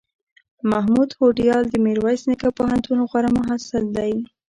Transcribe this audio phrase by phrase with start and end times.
[0.71, 4.13] محمود هوډیال دمیرویس نیکه پوهنتون غوره محصل دی